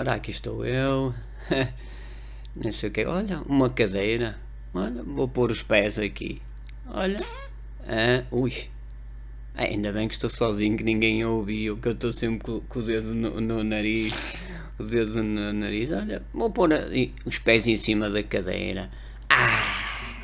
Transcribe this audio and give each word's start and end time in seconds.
ora 0.00 0.14
aqui 0.14 0.30
estou 0.30 0.64
eu. 0.64 1.14
Nem 2.56 2.72
sei 2.72 2.88
o 2.88 2.92
que. 2.92 3.04
Olha, 3.04 3.42
uma 3.46 3.68
cadeira. 3.68 4.38
Olha, 4.72 5.02
vou 5.02 5.28
pôr 5.28 5.50
os 5.50 5.62
pés 5.62 5.98
aqui. 5.98 6.40
Olha. 6.88 7.20
Ah, 7.86 8.24
ui. 8.30 8.52
Ah, 9.54 9.64
ainda 9.64 9.92
bem 9.92 10.08
que 10.08 10.14
estou 10.14 10.30
sozinho, 10.30 10.76
que 10.76 10.84
ninguém 10.84 11.24
ouviu, 11.24 11.76
que 11.76 11.88
eu 11.88 11.92
estou 11.92 12.12
sempre 12.12 12.44
com, 12.44 12.60
com 12.60 12.78
o 12.78 12.82
dedo 12.82 13.14
no, 13.14 13.40
no, 13.40 13.62
nariz. 13.62 14.46
O 14.78 14.84
dedo 14.84 15.22
no 15.22 15.52
nariz. 15.52 15.92
Olha, 15.92 16.22
vou 16.32 16.50
pôr 16.50 16.70
os 17.26 17.38
pés 17.38 17.66
em 17.66 17.76
cima 17.76 18.08
da 18.08 18.22
cadeira. 18.22 18.90
Ah! 19.28 20.16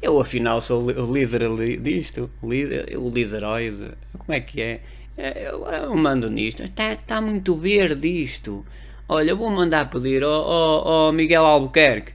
Eu 0.00 0.18
afinal 0.20 0.60
sou 0.62 0.84
o 0.84 1.12
líder 1.12 1.42
disto. 1.80 2.30
O 2.40 2.50
líder, 2.50 2.96
o 2.96 3.10
líderoide. 3.10 3.90
Como 4.16 4.32
é 4.32 4.40
que 4.40 4.62
é? 4.62 4.80
é 5.18 5.48
eu, 5.50 5.66
eu 5.66 5.94
mando 5.96 6.30
nisto. 6.30 6.62
Está 6.62 6.96
tá 6.96 7.20
muito 7.20 7.54
verde 7.56 8.08
isto. 8.08 8.64
Olha, 9.10 9.34
vou 9.34 9.48
mandar 9.48 9.88
pedir 9.88 10.22
ao, 10.22 11.10
Miguel 11.12 11.46
Albuquerque. 11.46 12.12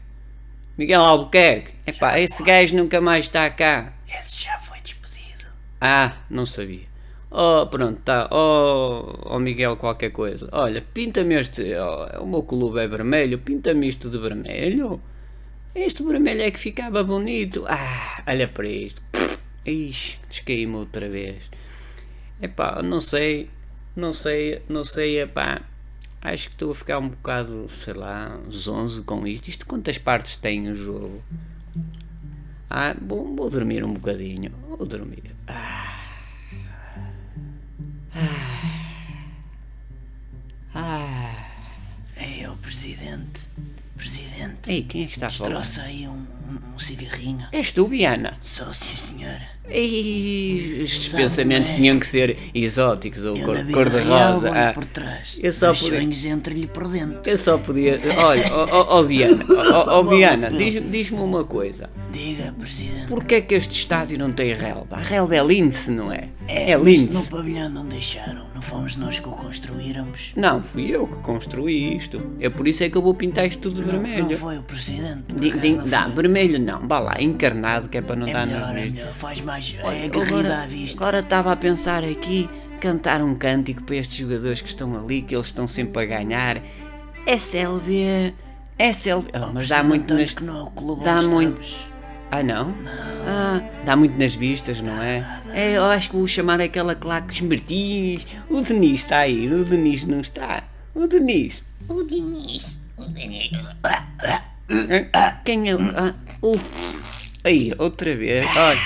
Miguel 0.78 1.02
Albuquerque. 1.02 1.74
Epá, 1.88 2.20
esse 2.20 2.44
gajo 2.44 2.78
nunca 2.78 3.02
mais 3.02 3.26
está 3.26 3.50
cá. 3.50 3.94
Esse 4.08 4.44
já 4.44 4.60
foi 4.60 4.80
despedido. 4.80 5.46
Ah, 5.82 6.18
não 6.30 6.46
sabia. 6.46 6.86
Oh, 7.32 7.66
pronto, 7.66 8.00
tá. 8.02 8.30
Oh, 8.32 9.18
oh 9.26 9.40
Miguel, 9.40 9.76
qualquer 9.76 10.12
coisa. 10.12 10.48
Olha, 10.52 10.84
pinta-me 10.94 11.34
este. 11.34 11.64
Oh, 11.74 12.24
o 12.24 12.28
meu 12.28 12.44
clube 12.44 12.80
é 12.80 12.88
vermelho, 12.88 13.40
pinta-me 13.40 13.88
isto 13.88 14.08
de 14.08 14.20
vermelho. 14.20 15.02
Este 15.74 16.04
vermelho 16.04 16.44
é 16.44 16.52
que 16.52 16.60
ficava 16.60 17.04
bonito. 17.04 17.66
Ah, 17.68 18.22
olha 18.28 18.48
para 18.48 18.68
isto. 18.68 19.02
Ixi, 19.66 20.20
descaí-me 20.30 20.76
outra 20.76 21.10
vez. 21.10 21.50
Epá, 22.40 22.84
não 22.84 23.02
sei. 23.02 23.50
Não 23.96 24.14
sei, 24.14 24.62
não 24.70 24.84
sei, 24.84 25.22
epá. 25.22 25.73
Acho 26.26 26.48
que 26.48 26.56
estou 26.56 26.72
a 26.72 26.76
ficar 26.76 27.00
um 27.00 27.10
bocado, 27.10 27.68
sei 27.70 27.94
lá, 27.94 28.40
zonzo 28.50 29.04
com 29.04 29.28
isto. 29.28 29.50
Isto 29.50 29.66
quantas 29.66 29.98
partes 29.98 30.38
tem 30.38 30.70
o 30.70 30.76
jogo? 30.76 31.22
Ah, 32.70 32.96
vou, 33.00 33.36
vou 33.36 33.50
dormir 33.50 33.84
um 33.84 33.90
bocadinho. 33.90 34.54
Vou 34.70 34.88
dormir. 34.88 35.36
Ah. 35.46 36.00
Ah. 38.16 38.74
Ah. 40.74 41.46
É 42.16 42.50
o 42.50 42.56
presidente. 42.56 43.42
Presidente. 43.98 44.72
Ei, 44.72 44.84
quem 44.84 45.04
é 45.04 45.08
que 45.08 45.14
está 45.14 45.28
a 45.28 45.30
falar? 45.30 45.50
Trouxe 45.50 45.82
aí 45.82 46.08
um, 46.08 46.14
um, 46.14 46.76
um 46.76 46.80
cigarrinho. 46.80 47.46
És 47.52 47.74
tu, 47.74 47.86
Biana? 47.90 48.38
Sou, 48.42 48.74
sim, 48.74 48.96
senhora. 48.96 49.46
Ei, 49.70 50.82
estes 50.82 51.12
Sabe 51.12 51.24
pensamentos 51.24 51.72
é? 51.72 51.76
tinham 51.76 51.98
que 52.00 52.06
ser 52.06 52.38
exóticos 52.54 53.24
ou 53.24 53.38
Eu 53.38 53.46
cor, 53.46 53.56
na 53.58 53.64
vida 53.64 53.74
cor 53.78 53.90
de 53.90 53.98
real 53.98 54.34
rosa. 54.34 54.50
olho 54.52 54.60
Ah, 54.60 54.72
por 54.74 54.86
trás. 54.86 55.40
eu 55.42 55.54
só 55.54 55.74
podia- 55.74 56.00
sonhos 56.00 56.26
entram-lhe 56.26 56.68
por 56.68 56.88
dentro. 56.90 57.22
eu 57.26 57.38
só 57.38 57.58
podia. 57.58 58.00
Olha, 58.18 58.54
ó 58.54 58.68
oh, 58.96 59.00
oh, 59.00 59.04
Biana, 59.04 59.44
oh, 59.50 60.00
oh, 60.00 60.04
Biana, 60.04 60.50
diz- 60.52 60.84
diz-me 60.92 61.20
uma 61.20 61.44
coisa. 61.46 61.90
Diga, 62.12 62.52
presidente. 62.60 63.08
Porquê 63.08 63.36
é 63.36 63.42
que 63.42 63.56
este 63.56 63.76
estádio 63.76 64.20
não 64.20 64.32
tem 64.32 64.54
relva? 64.54 64.98
A 64.98 65.00
relva 65.02 65.36
é 65.36 65.44
lince, 65.44 65.92
não 65.92 66.12
é? 66.12 66.30
É, 66.48 66.76
lince. 66.78 67.14
No 67.14 67.38
pavilhão 67.38 67.70
não 67.70 67.86
deixaram. 67.86 68.44
Não 68.54 68.62
fomos 68.62 68.96
nós 68.96 69.18
que 69.20 69.28
o 69.28 69.32
construíramos. 69.32 70.32
Não, 70.36 70.62
fui 70.62 70.90
eu 70.92 71.08
que 71.08 71.18
construí 71.20 71.96
isto. 71.98 72.22
É 72.40 72.50
por 72.50 72.68
isso 72.68 72.84
é 72.84 72.90
que 72.90 72.98
eu 72.98 73.02
vou 73.02 73.14
pintar 73.14 73.48
isto 73.48 73.60
tudo 73.60 73.82
de 73.82 73.88
Não, 73.92 74.00
vermelho. 74.02 74.30
não 74.30 74.38
foi 74.38 74.58
o 74.58 74.64
presidente. 74.64 75.24
dá, 75.90 76.08
vermelho 76.08 76.60
não, 76.60 76.88
vá 76.88 77.00
lá, 77.00 77.16
encarnado 77.20 77.88
que 77.90 77.98
é 77.98 78.02
para 78.02 78.16
não 78.16 78.28
É 78.28 78.34
dar 78.34 78.46
nos 78.46 78.56
melhor, 78.56 78.70
é 78.70 78.74
meus. 78.82 78.92
melhor. 78.94 79.14
Faz 79.14 79.42
mais. 79.42 79.53
Olha, 79.84 79.96
É 79.98 80.06
aguerrida 80.06 80.38
agora, 80.40 80.64
à 80.64 80.66
vista. 80.68 80.98
agora 80.98 81.20
estava 81.20 81.52
a 81.52 81.56
pensar 81.56 82.04
aqui, 82.04 82.50
cantar 82.80 83.22
um 83.22 83.36
cântico 83.36 83.84
para 83.84 83.96
estes 83.98 84.18
jogadores 84.18 84.62
que 84.62 84.70
estão 84.70 84.96
ali, 84.98 85.22
que 85.22 85.36
eles 85.36 85.48
estão 85.48 85.68
sempre 85.68 86.04
a 86.04 86.06
ganhar. 86.06 86.62
SLB, 87.28 88.34
SLB. 88.78 89.30
Ah, 89.34 89.52
mas 89.54 89.68
dá 89.68 89.84
muito 89.84 90.14
nas. 90.14 90.32
que 90.32 90.44
não 90.44 90.58
é 90.58 90.64
o 90.64 90.72
clube 90.72 91.04
dá 91.04 91.22
muito-. 91.22 91.94
Ah 92.32 92.42
não? 92.42 92.74
Ah, 93.28 93.62
dá 93.86 93.96
muito 93.96 94.18
nas 94.18 94.34
vistas, 94.34 94.82
não 94.82 95.02
é? 95.02 95.24
É, 95.54 95.78
eu 95.78 95.84
acho 95.86 96.10
que 96.10 96.16
vou 96.16 96.26
chamar 96.28 96.60
aquela 96.60 96.96
claque 96.96 97.44
Martins. 97.44 98.26
O 98.50 98.62
Denis 98.62 99.02
está 99.02 99.20
aí, 99.20 99.48
o 99.48 99.64
Denis 99.64 100.04
não 100.04 100.20
está. 100.22 100.64
O 100.96 101.06
Denis. 101.08 101.64
O 101.88 102.04
Diniz. 102.04 102.80
O. 102.98 103.04
Hã? 103.84 105.38
Quem 105.46 105.70
é 105.70 105.76
o. 105.76 105.80
Ah, 105.96 106.14
o. 106.42 106.54
Aí, 107.44 107.74
outra 107.78 108.16
vez. 108.16 108.46
Olha, 108.56 108.80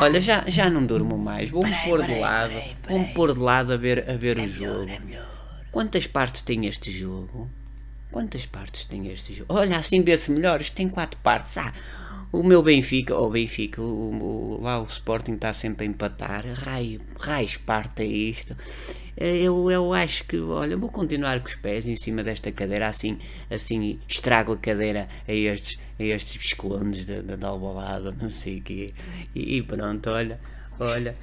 olha 0.00 0.20
já, 0.20 0.44
já 0.48 0.68
não 0.70 0.84
durmo 0.84 1.16
mais. 1.18 1.50
Vou-me 1.50 1.74
pôr 1.84 2.04
de 2.04 2.18
lado. 2.18 2.54
Vou-me 2.88 3.06
pôr 3.14 3.32
de 3.34 3.40
lado 3.40 3.72
a 3.72 3.76
ver, 3.76 4.08
a 4.10 4.14
ver 4.14 4.38
o 4.38 4.48
jogo. 4.48 4.88
É 4.90 4.98
melhor. 4.98 5.26
Quantas 5.70 6.06
partes 6.06 6.42
tem 6.42 6.66
este 6.66 6.90
jogo? 6.90 7.48
Quantas 8.10 8.44
partes 8.46 8.84
tem 8.84 9.08
este 9.08 9.32
jogo? 9.34 9.54
Olha, 9.54 9.76
assim 9.78 10.02
vê-se 10.02 10.30
melhor. 10.32 10.60
Isto 10.60 10.74
tem 10.74 10.88
quatro 10.88 11.18
partes. 11.22 11.56
Ah, 11.58 11.72
o 12.32 12.42
meu 12.42 12.62
Benfica, 12.62 13.14
ou 13.14 13.30
Benfica, 13.30 13.80
o, 13.80 13.84
o- 14.56 14.60
lá 14.62 14.80
o 14.80 14.84
Sporting 14.86 15.32
está 15.34 15.52
sempre 15.52 15.84
a 15.86 15.88
empatar. 15.88 16.44
Raio, 16.54 17.00
raios 17.18 17.56
parte 17.56 18.02
é 18.02 18.06
isto. 18.06 18.56
Eh, 19.16 19.42
Eu, 19.42 19.70
eu 19.70 19.92
acho 19.92 20.24
que, 20.24 20.38
olha, 20.38 20.76
vou 20.76 20.88
continuar 20.90 21.40
com 21.40 21.48
os 21.48 21.54
pés 21.54 21.86
em 21.86 21.96
cima 21.96 22.22
desta 22.22 22.50
cadeira, 22.52 22.88
assim, 22.88 23.18
assim 23.50 23.98
estrago 24.08 24.52
a 24.52 24.56
cadeira 24.56 25.08
a 25.28 25.32
estes, 25.32 25.78
a 25.98 26.02
estes 26.02 26.36
viscondes 26.36 27.04
da 27.06 27.36
de 27.36 27.44
Albalada, 27.44 28.12
não 28.20 28.30
sei 28.30 28.58
o 28.58 28.62
quê. 28.62 28.94
E, 29.34 29.56
e 29.58 29.62
pronto, 29.62 30.10
olha, 30.10 30.38
olha, 30.78 31.16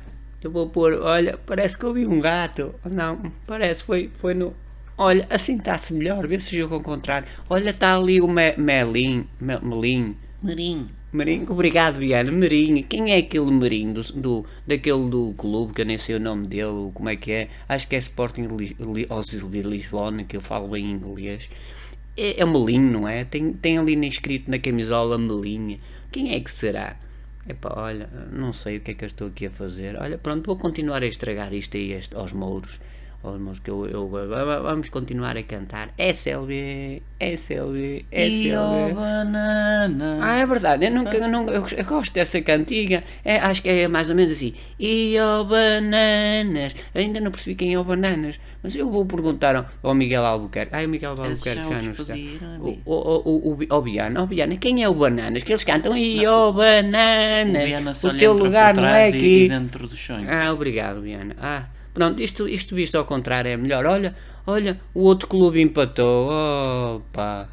eu 0.43 0.51
vou 0.51 0.69
pôr, 0.69 0.93
olha, 1.01 1.37
parece 1.37 1.77
que 1.77 1.83
eu 1.85 1.93
vi 1.93 2.05
um 2.05 2.19
gato. 2.19 2.75
Não, 2.85 3.31
parece, 3.45 3.83
foi, 3.83 4.09
foi 4.13 4.33
no. 4.33 4.53
Olha, 4.97 5.27
assim 5.29 5.57
está-se 5.57 5.93
melhor, 5.93 6.27
vê 6.27 6.39
se 6.39 6.55
o 6.55 6.59
jogo 6.59 6.75
ao 6.75 6.81
contrário. 6.81 7.27
Olha, 7.49 7.69
está 7.69 7.95
ali 7.95 8.19
o 8.21 8.27
Me, 8.27 8.55
Melin, 8.57 9.27
Me-. 9.39 9.59
Marinho. 9.61 10.89
Marinho, 11.17 11.45
obrigado, 11.51 11.95
Viana. 11.99 12.31
Marinho, 12.31 12.83
quem 12.83 13.11
é 13.11 13.17
aquele 13.17 13.51
Marinho 13.51 13.93
do, 13.95 14.01
do, 14.13 14.45
daquele 14.65 15.09
do 15.09 15.33
clube 15.37 15.73
que 15.73 15.81
eu 15.81 15.85
nem 15.85 15.97
sei 15.97 16.15
o 16.15 16.19
nome 16.19 16.47
dele, 16.47 16.91
como 16.93 17.09
é 17.09 17.15
que 17.15 17.31
é? 17.31 17.49
Acho 17.67 17.87
que 17.87 17.95
é 17.95 17.99
Sporting 17.99 18.47
Lis- 18.57 18.75
Li- 18.79 19.05
Auxílio 19.09 19.49
de 19.49 19.61
Lisbona, 19.61 20.23
que 20.23 20.37
eu 20.37 20.41
falo 20.41 20.67
bem 20.69 20.85
inglês. 20.85 21.49
É, 22.15 22.41
é 22.41 22.45
Melinho, 22.45 22.91
não 22.91 23.07
é? 23.07 23.23
Tem, 23.25 23.53
tem 23.53 23.77
ali 23.77 23.93
escrito 24.07 24.49
na 24.51 24.59
camisola 24.59 25.17
Melinho. 25.17 25.79
Quem 26.11 26.33
é 26.33 26.39
que 26.39 26.51
será? 26.51 26.97
Epá, 27.47 27.73
olha, 27.77 28.09
não 28.31 28.51
sei 28.51 28.77
o 28.77 28.81
que 28.81 28.91
é 28.91 28.93
que 28.93 29.03
eu 29.05 29.07
estou 29.07 29.27
aqui 29.27 29.45
a 29.45 29.49
fazer. 29.49 29.95
Olha, 29.99 30.17
pronto, 30.17 30.45
vou 30.45 30.57
continuar 30.57 31.01
a 31.03 31.07
estragar 31.07 31.53
isto 31.53 31.77
aí 31.77 31.97
aos 32.15 32.33
mouros. 32.33 32.79
Aos 33.23 33.39
mouros 33.41 33.59
que 33.59 33.69
eu, 33.69 33.85
eu- 33.87 34.07
vamos 34.63 34.87
continuar 34.89 35.35
a 35.35 35.43
cantar. 35.43 35.89
SLB, 35.97 37.01
SLB, 37.19 38.05
E 38.11 38.15
o 38.15 38.21
SLB. 38.21 38.93
banana. 38.93 40.19
Ah, 40.21 40.37
é 40.37 40.45
verdade, 40.45 40.85
eu, 40.85 40.91
nunca, 40.91 41.17
eu, 41.17 41.27
não, 41.27 41.47
eu, 41.49 41.65
eu 41.75 41.83
gosto 41.83 42.13
dessa 42.13 42.39
cantiga. 42.41 43.03
É, 43.25 43.37
acho 43.37 43.61
que 43.61 43.69
é 43.69 43.87
mais 43.87 44.09
ou 44.09 44.15
menos 44.15 44.31
assim. 44.31 44.53
E 44.79 45.17
o 45.19 45.43
Bananas. 45.43 46.75
Eu 46.93 47.01
ainda 47.01 47.19
não 47.19 47.31
percebi 47.31 47.55
quem 47.55 47.73
é 47.73 47.79
o 47.79 47.83
Bananas. 47.83 48.39
Mas 48.63 48.75
eu 48.75 48.89
vou 48.89 49.05
perguntar 49.05 49.67
ao, 49.83 49.93
Miguel 49.93 50.25
Albuquerque. 50.25 50.73
Ah, 50.75 50.83
o 50.85 50.87
Miguel 50.87 51.11
Albuquerque 51.11 51.63
já 51.63 51.63
já 51.63 51.79
o 51.79 51.83
não 51.83 51.91
está. 51.91 52.13
despediram, 52.13 52.61
O, 52.85 52.93
o, 52.93 53.21
o, 53.25 53.57
o, 53.71 53.75
o 53.77 53.81
Biana, 53.81 54.21
o 54.23 54.27
Biana, 54.27 54.55
quem 54.57 54.83
é 54.83 54.87
o 54.89 54.93
Bananas? 54.93 55.43
Que 55.43 55.51
eles 55.51 55.63
cantam 55.63 55.97
E 55.97 56.25
o 56.27 56.53
Bananas. 56.53 57.97
Só 57.97 58.07
o 58.09 58.11
lhe 58.11 58.19
teu 58.19 58.33
lugar 58.33 58.73
não 58.75 58.85
é 58.85 59.07
e- 59.09 59.09
aqui. 59.09 59.43
e 59.45 59.49
dentro 59.49 59.87
dos 59.87 59.99
sonhos. 59.99 60.27
Ah, 60.29 60.51
obrigado, 60.53 61.01
Biana. 61.01 61.35
Ah, 61.39 61.63
pronto, 61.97 62.21
isto, 62.21 62.47
isto 62.47 62.75
visto 62.75 62.95
ao 62.95 63.05
contrário 63.05 63.49
é 63.49 63.57
melhor. 63.57 63.85
Olha, 63.87 64.15
olha, 64.45 64.79
o 64.93 65.01
outro 65.01 65.27
clube 65.27 65.59
empatou. 65.59 66.29
Opa. 66.97 67.49